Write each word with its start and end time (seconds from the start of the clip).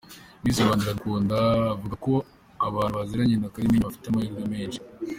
Miss 0.41 0.57
Rwanda 0.63 0.77
Iradukunda 0.85 1.37
avuga 1.75 1.95
ko 2.05 2.13
abantu 2.67 2.95
baziranye 2.99 3.35
na 3.37 3.51
Kalimpinya 3.53 3.87
bafite 3.87 4.05
amahirwe 4.07 4.41
menshi. 4.53 4.79